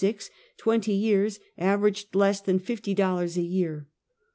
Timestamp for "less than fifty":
2.15-2.95